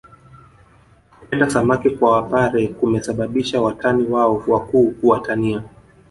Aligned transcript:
Kupenda 1.19 1.49
samaki 1.49 1.89
kwa 1.89 2.11
wapare 2.11 2.67
kumesababisha 2.67 3.61
watani 3.61 4.03
wao 4.07 4.43
wakuu 4.47 4.91
kuwatania 4.91 5.63